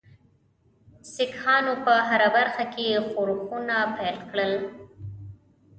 [1.13, 4.53] سیکهانو په هره برخه کې ښورښونه پیل کړل.